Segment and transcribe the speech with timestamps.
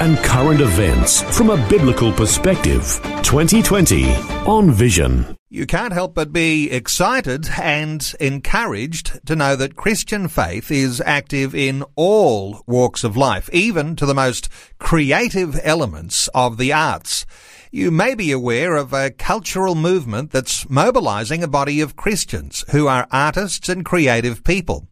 [0.00, 3.00] and current events from a biblical perspective.
[3.22, 4.12] 2020
[4.46, 5.36] on Vision.
[5.50, 11.54] You can't help but be excited and encouraged to know that Christian faith is active
[11.54, 14.48] in all walks of life, even to the most
[14.78, 17.24] creative elements of the arts.
[17.70, 22.88] You may be aware of a cultural movement that's mobilizing a body of Christians who
[22.88, 24.88] are artists and creative people.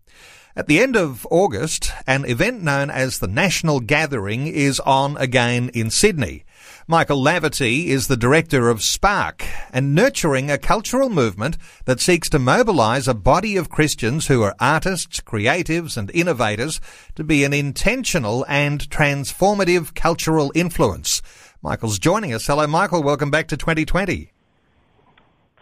[0.55, 5.71] At the end of August, an event known as the National Gathering is on again
[5.73, 6.45] in Sydney.
[6.87, 11.57] Michael Laverty is the director of SPARC and nurturing a cultural movement
[11.87, 16.83] that seeks to mobilize a body of Christians who are artists, creatives and innovators
[17.15, 21.23] to be an intentional and transformative cultural influence.
[21.63, 22.47] Michael's joining us.
[22.47, 23.03] Hello, Michael.
[23.03, 24.31] Welcome back to 2020.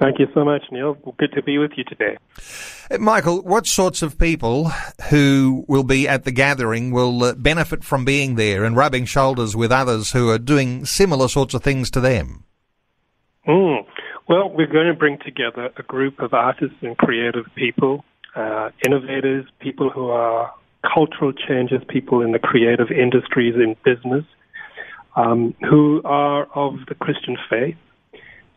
[0.00, 0.94] Thank you so much, Neil.
[1.16, 2.16] Good to be with you today.
[2.90, 4.70] Uh, Michael, what sorts of people
[5.10, 9.54] who will be at the gathering will uh, benefit from being there and rubbing shoulders
[9.54, 12.44] with others who are doing similar sorts of things to them?
[13.46, 13.86] Mm.
[14.28, 19.46] Well, we're going to bring together a group of artists and creative people, uh, innovators,
[19.60, 20.52] people who are
[20.82, 24.24] cultural changes, people in the creative industries, in business,
[25.16, 27.76] um, who are of the Christian faith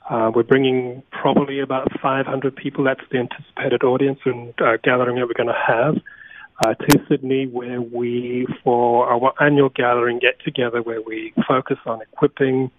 [0.10, 2.84] uh, we're bringing probably about 500 people.
[2.84, 5.96] That's the anticipated audience and uh, gathering that we're going to have
[6.66, 12.02] uh, to Sydney, where we, for our annual gathering, get together where we focus on
[12.02, 12.70] equipping,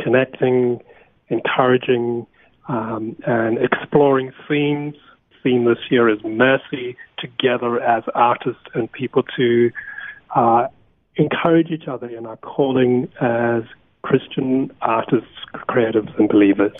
[0.00, 0.80] connecting,
[1.28, 2.26] encouraging,
[2.68, 4.94] um, and exploring themes.
[5.42, 9.70] Theme this year is mercy, together as artists and people to
[10.34, 10.68] uh,
[11.16, 13.64] encourage each other in our calling as
[14.04, 15.30] Christian artists,
[15.66, 16.72] creatives, and believers.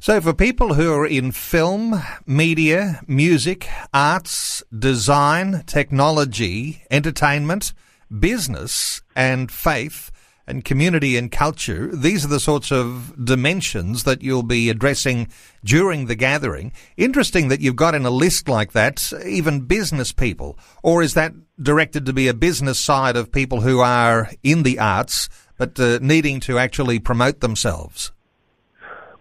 [0.00, 7.74] So, for people who are in film, media, music, arts, design, technology, entertainment,
[8.18, 10.10] business, and faith,
[10.46, 15.28] and community and culture, these are the sorts of dimensions that you'll be addressing
[15.62, 16.72] during the gathering.
[16.96, 21.32] Interesting that you've got in a list like that even business people, or is that
[21.62, 25.28] directed to be a business side of people who are in the arts
[25.62, 28.10] but uh, needing to actually promote themselves?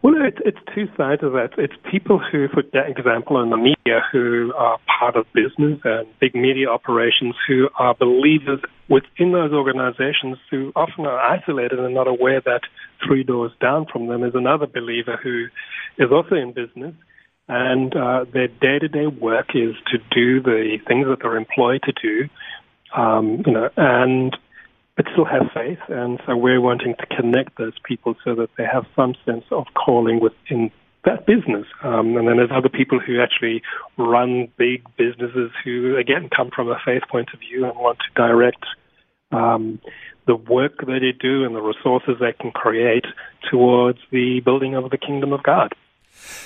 [0.01, 1.51] Well, it, it's two sides of that.
[1.59, 6.33] It's people who, for example, in the media, who are part of business and big
[6.33, 8.59] media operations, who are believers
[8.89, 12.61] within those organizations, who often are isolated and not aware that
[13.05, 15.45] three doors down from them is another believer who
[16.03, 16.95] is also in business,
[17.47, 22.27] and uh, their day-to-day work is to do the things that they're employed to do,
[22.99, 24.35] um, you know, and
[24.95, 25.79] but still have faith.
[25.87, 29.65] And so we're wanting to connect those people so that they have some sense of
[29.73, 30.71] calling within
[31.05, 31.65] that business.
[31.83, 33.61] Um, and then there's other people who actually
[33.97, 38.21] run big businesses who, again, come from a faith point of view and want to
[38.21, 38.63] direct
[39.31, 39.79] um,
[40.27, 43.05] the work that they do and the resources they can create
[43.49, 45.73] towards the building of the kingdom of God.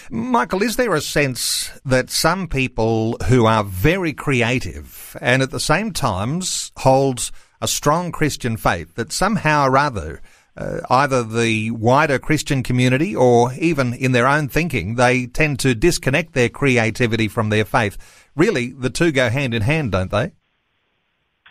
[0.09, 5.59] Michael, is there a sense that some people who are very creative and at the
[5.59, 7.31] same times hold
[7.65, 10.21] a strong Christian faith that somehow or other,
[10.55, 15.73] uh, either the wider Christian community or even in their own thinking, they tend to
[15.73, 17.97] disconnect their creativity from their faith.
[18.35, 20.33] Really, the two go hand in hand, don't they?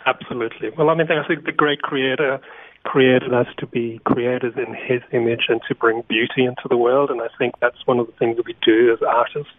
[0.07, 0.71] Absolutely.
[0.79, 2.39] Well, I mean, I think the great creator
[2.85, 7.11] created us to be creators in his image and to bring beauty into the world.
[7.11, 9.53] And I think that's one of the things that we do as artists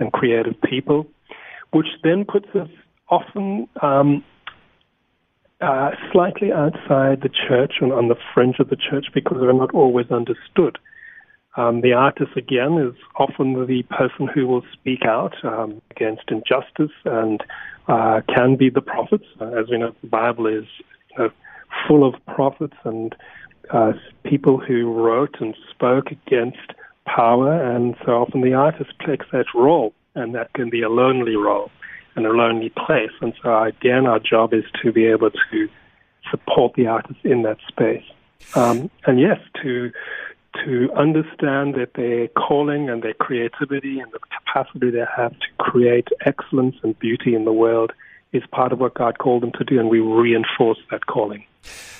[0.00, 1.06] and creative people,
[1.70, 2.70] which then puts us
[3.08, 4.24] often um,
[5.62, 9.74] uh, slightly outside the church and on the fringe of the church because they're not
[9.74, 10.78] always understood.
[11.56, 16.96] Um, the artist, again, is often the person who will speak out um, against injustice
[17.04, 17.42] and
[17.88, 19.26] uh, can be the prophets.
[19.40, 20.64] Uh, as we know, the Bible is
[21.10, 21.30] you know,
[21.86, 23.14] full of prophets and
[23.70, 23.92] uh,
[24.24, 26.72] people who wrote and spoke against
[27.06, 31.36] power, and so often the artist takes that role, and that can be a lonely
[31.36, 31.70] role
[32.16, 33.12] in a lonely place.
[33.20, 35.68] And so, again, our job is to be able to
[36.30, 38.04] support the artists in that space.
[38.54, 39.92] Um, and yes, to
[40.66, 46.08] to understand that their calling and their creativity and the capacity they have to create
[46.26, 47.90] excellence and beauty in the world
[48.32, 51.44] is part of what God called them to do, and we reinforce that calling.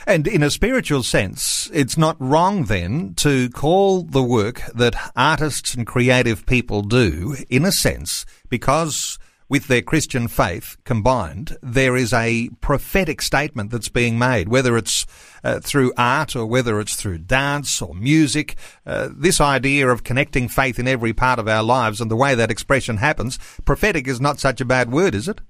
[0.06, 5.74] And in a spiritual sense, it's not wrong then to call the work that artists
[5.74, 9.18] and creative people do, in a sense, because
[9.52, 15.04] with their Christian faith combined, there is a prophetic statement that's being made, whether it's
[15.44, 18.56] uh, through art or whether it's through dance or music.
[18.86, 22.34] Uh, this idea of connecting faith in every part of our lives and the way
[22.34, 25.42] that expression happens, prophetic is not such a bad word, is it?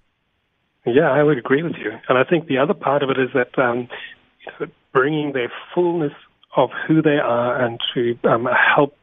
[0.84, 1.92] Yeah, I would agree with you.
[2.08, 3.88] And I think the other part of it is that um,
[4.92, 6.12] bringing their fullness
[6.56, 8.96] of who they are and to um, help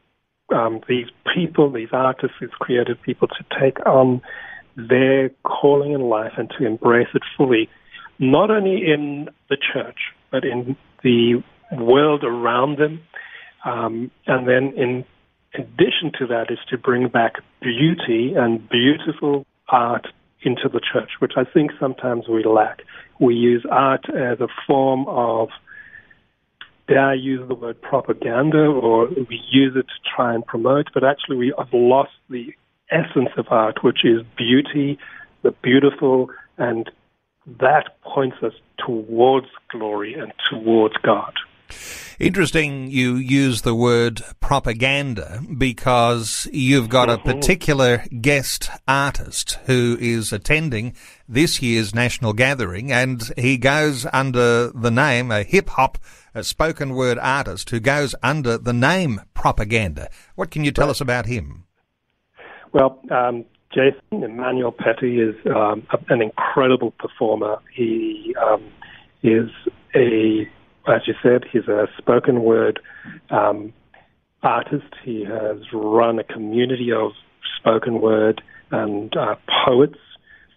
[0.54, 4.22] um, these people, these artists, these creative people to take on
[4.88, 7.70] their calling in life and to embrace it fully,
[8.20, 9.98] not only in the church,
[10.32, 13.02] but in the world around them.
[13.66, 15.06] Um, and then, in
[15.54, 20.08] addition to that, is to bring back beauty and beautiful art
[20.42, 22.82] into the church, which I think sometimes we lack.
[23.20, 25.50] We use art as a form of,
[26.88, 31.04] dare I use the word propaganda, or we use it to try and promote, but
[31.04, 32.54] actually we have lost the
[32.92, 34.98] essence of art, which is beauty,
[35.44, 36.90] the beautiful, and
[37.60, 38.54] that points us
[38.86, 41.34] towards glory and towards God.
[42.20, 47.30] Interesting you use the word propaganda because you've got a mm-hmm.
[47.30, 50.96] particular guest artist who is attending
[51.28, 56.00] this year's national gathering and he goes under the name, a hip hop
[56.34, 60.10] a spoken word artist who goes under the name propaganda.
[60.36, 61.66] What can you tell us about him?
[62.72, 67.58] Well, um, Jason Emmanuel Petty is um, an incredible performer.
[67.74, 68.64] He um,
[69.24, 69.50] is
[69.96, 70.48] a,
[70.88, 72.80] as you said, he's a spoken word
[73.30, 73.74] um,
[74.44, 74.94] artist.
[75.04, 77.12] He has run a community of
[77.60, 79.36] spoken word and uh,
[79.66, 79.98] poets.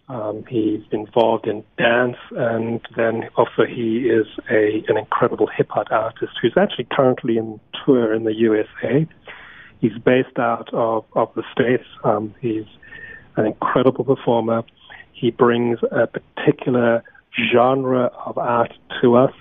[0.09, 5.87] Um, he's involved in dance, and then also he is a an incredible hip hop
[5.91, 9.07] artist who's actually currently in tour in the USA.
[9.83, 11.83] He's based out of, of the States.
[12.05, 12.67] Um, he's
[13.37, 14.63] an incredible performer.
[15.13, 17.03] He brings a particular
[17.53, 19.35] genre of art to us,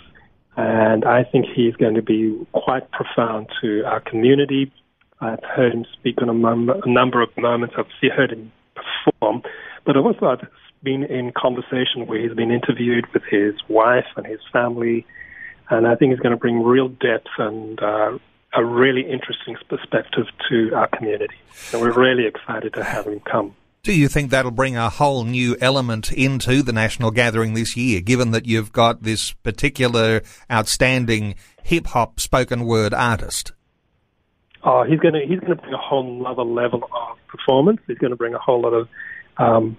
[0.57, 4.73] and I think he's going to be quite profound to our community.
[5.19, 7.75] I've heard him speak on a, mum, a number of moments.
[7.77, 9.43] I've heard him perform,
[9.85, 10.37] but I've also
[10.81, 15.05] been in conversation where he's been interviewed with his wife and his family,
[15.69, 18.17] and I think he's going to bring real depth and uh,
[18.53, 21.35] a really interesting perspective to our community.
[21.71, 23.55] And we're really excited to have him come.
[23.83, 27.99] Do you think that'll bring a whole new element into the national gathering this year,
[27.99, 30.21] given that you've got this particular
[30.51, 31.33] outstanding
[31.63, 33.53] hip hop spoken word artist?
[34.63, 37.79] Oh, he's going to he's going to bring a whole other level of performance.
[37.87, 38.87] He's going to bring a whole lot of
[39.37, 39.75] um,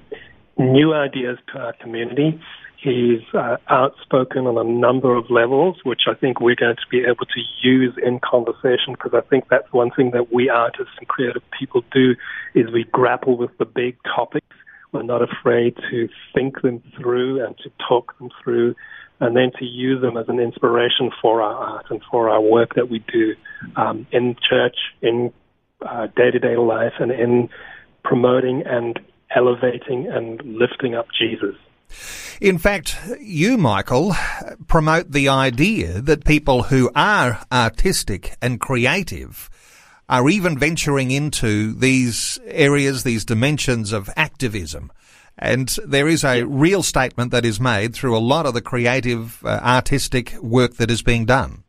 [0.58, 2.40] new ideas to our community.
[2.82, 7.04] He's uh, outspoken on a number of levels, which I think we're going to be
[7.04, 11.06] able to use in conversation because I think that's one thing that we artists and
[11.06, 12.16] creative people do
[12.56, 14.46] is we grapple with the big topics.
[14.90, 18.74] We're not afraid to think them through and to talk them through
[19.20, 22.74] and then to use them as an inspiration for our art and for our work
[22.74, 23.36] that we do
[23.76, 25.32] um, in church, in
[26.16, 27.48] day to day life, and in
[28.02, 28.98] promoting and
[29.36, 31.54] elevating and lifting up Jesus.
[32.40, 34.14] In fact, you, Michael,
[34.66, 39.48] promote the idea that people who are artistic and creative
[40.08, 44.92] are even venturing into these areas, these dimensions of activism.
[45.38, 49.42] And there is a real statement that is made through a lot of the creative,
[49.44, 51.64] uh, artistic work that is being done.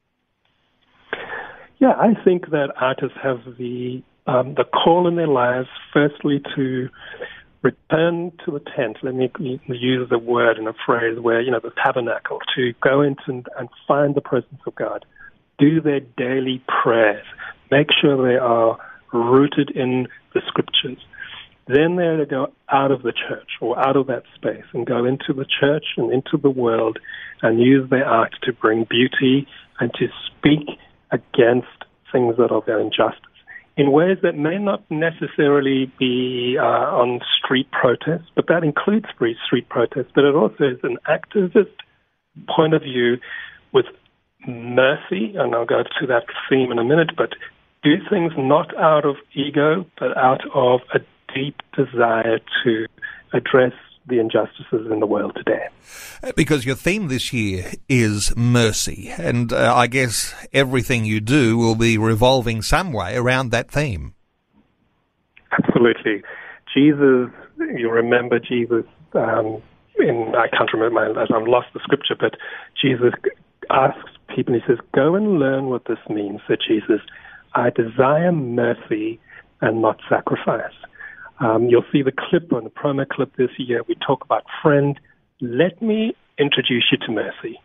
[1.80, 6.88] Yeah, I think that artists have the um, the call in their lives, firstly, to
[7.64, 8.98] return to the tent.
[9.02, 9.32] Let me
[9.68, 13.48] use the word and a phrase where, you know, the tabernacle, to go into and,
[13.58, 15.06] and find the presence of God.
[15.58, 17.26] Do their daily prayers.
[17.72, 18.78] Make sure they are
[19.14, 20.98] rooted in the scriptures.
[21.68, 25.06] Then they're to go out of the church or out of that space and go
[25.06, 27.00] into the church and into the world
[27.42, 29.48] and use their art to bring beauty
[29.80, 30.68] and to speak
[31.12, 31.68] against
[32.12, 33.33] things that are injustice
[33.76, 39.36] in ways that may not necessarily be uh, on street protests, but that includes free
[39.46, 40.12] street protests.
[40.14, 41.74] But it also is an activist
[42.48, 43.18] point of view
[43.72, 43.86] with
[44.48, 47.34] mercy, and I'll go to that theme in a minute, but
[47.84, 51.00] do things not out of ego, but out of a
[51.34, 52.86] deep desire to
[53.34, 53.74] address
[54.08, 55.68] the injustices in the world today.
[56.36, 61.76] Because your theme this year is mercy, and uh, I guess everything you do will
[61.76, 64.14] be revolving some way around that theme.
[65.52, 66.24] Absolutely.
[66.74, 67.30] Jesus,
[67.60, 69.62] you remember Jesus um,
[70.00, 72.36] in, I can't remember, my, I've lost the scripture, but
[72.82, 73.14] Jesus
[73.70, 77.02] asks people, he says, go and learn what this means, said Jesus.
[77.54, 79.20] I desire mercy
[79.62, 80.74] and not sacrifice.
[81.40, 83.82] Um, you'll see the clip on the promo clip this year.
[83.88, 85.00] We talk about friend.
[85.42, 87.60] Let me introduce you to mercy.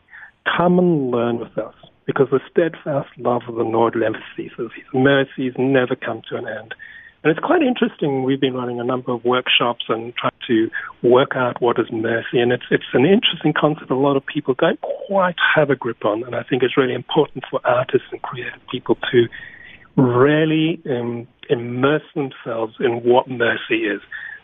[0.56, 1.74] Come and learn with us
[2.06, 4.70] because the steadfast love of the Lord never ceases.
[4.74, 6.74] His mercies never come to an end.
[7.22, 8.22] And it's quite interesting.
[8.22, 10.70] We've been running a number of workshops and trying to
[11.02, 12.38] work out what is mercy.
[12.38, 16.04] And it's, it's an interesting concept a lot of people don't quite have a grip
[16.04, 16.22] on.
[16.24, 19.26] And I think it's really important for artists and creative people to
[19.96, 24.00] really um, immerse themselves in what mercy is.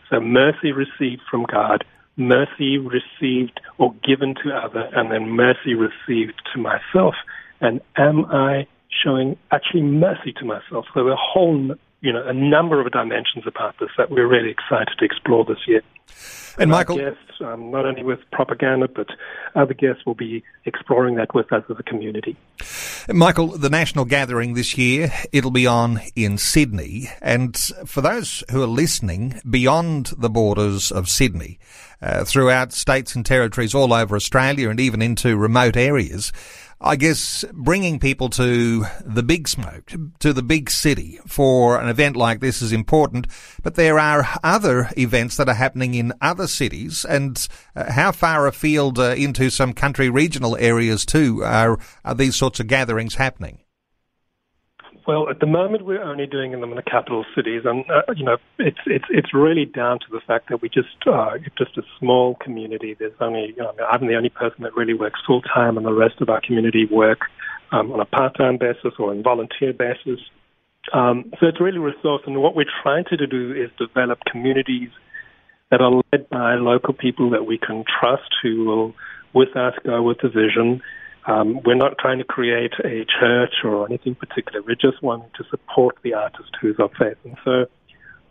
[0.09, 1.83] So mercy received from God,
[2.17, 7.15] mercy received or given to other, and then mercy received to myself.
[7.61, 8.67] And am I
[9.03, 10.85] showing actually mercy to myself?
[10.93, 14.93] So a whole you know, a number of dimensions about this that we're really excited
[14.99, 15.81] to explore this year.
[16.57, 19.07] And, Michael, guests, um, not only with propaganda, but
[19.55, 22.37] other guests will be exploring that with us as a community.
[23.09, 27.09] Michael, the national gathering this year, it'll be on in Sydney.
[27.21, 31.59] And for those who are listening beyond the borders of Sydney,
[32.01, 36.31] uh, throughout states and territories all over Australia and even into remote areas,
[36.79, 42.15] I guess bringing people to the big smoke, to the big city for an event
[42.15, 43.25] like this is important.
[43.63, 48.47] But there are other events that are happening in other cities, and uh, how far
[48.47, 53.59] afield uh, into some country regional areas too are, are these sorts of gatherings happening?
[55.07, 58.25] Well, at the moment, we're only doing them in the capital cities, and uh, you
[58.25, 61.83] know, it's it's it's really down to the fact that we just uh, just a
[61.99, 62.95] small community.
[62.97, 65.93] There's only you know, I'm the only person that really works full time, and the
[65.93, 67.19] rest of our community work
[67.71, 70.19] um, on a part time basis or on volunteer basis.
[70.91, 74.89] Um, so it's really resource, and what we're trying to do is develop communities
[75.71, 78.93] that are led by local people that we can trust, who will,
[79.33, 80.81] with us, go with the vision
[81.27, 84.61] um, we're not trying to create a church or anything particular.
[84.61, 87.17] We're just wanting to support the artist who's of faith.
[87.23, 87.65] And so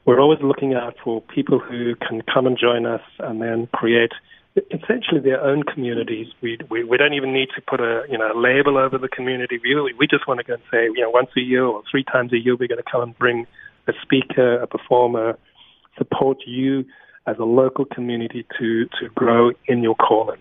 [0.05, 4.13] we're always looking out for people who can come and join us and then create
[4.71, 6.29] essentially their own communities.
[6.41, 9.09] We, we, we don't even need to put a you know a label over the
[9.09, 9.59] community.
[9.61, 12.05] We, we just want to go and say, you know, once a year or three
[12.05, 13.49] times a year, we're going to come and bring
[13.89, 15.37] a speaker, a performer,
[15.99, 16.85] support you
[17.27, 20.39] as a local community to, to grow in your calling.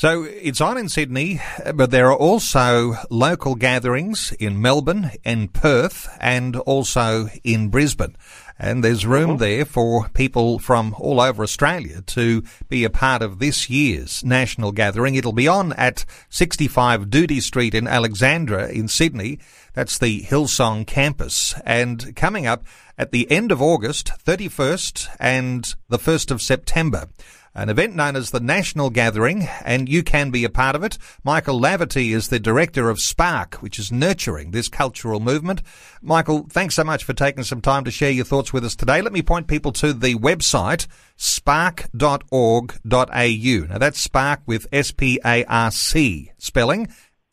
[0.00, 1.42] So it's on in Sydney,
[1.74, 8.16] but there are also local gatherings in Melbourne and Perth and also in Brisbane.
[8.58, 9.40] And there's room mm-hmm.
[9.40, 14.72] there for people from all over Australia to be a part of this year's national
[14.72, 15.16] gathering.
[15.16, 19.38] It'll be on at 65 Duty Street in Alexandria in Sydney.
[19.74, 21.54] That's the Hillsong campus.
[21.64, 22.64] And coming up
[22.98, 27.08] at the end of August, 31st and the 1st of September
[27.54, 30.98] an event known as the National Gathering, and you can be a part of it.
[31.24, 35.62] Michael Laverty is the director of SPARC, which is nurturing this cultural movement.
[36.00, 39.02] Michael, thanks so much for taking some time to share your thoughts with us today.
[39.02, 40.86] Let me point people to the website,
[41.18, 43.66] sparc.org.au.
[43.66, 46.88] Now that's SPARC with S-P-A-R-C spelling,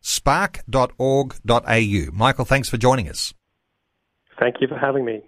[0.08, 2.12] sparc.org.au.
[2.14, 3.34] Michael, thanks for joining us.
[4.40, 5.24] Thank you for having me.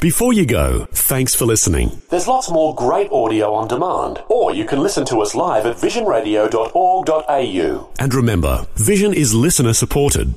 [0.00, 2.00] Before you go, thanks for listening.
[2.08, 5.76] There's lots more great audio on demand, or you can listen to us live at
[5.76, 7.90] visionradio.org.au.
[7.98, 10.36] And remember, Vision is listener supported.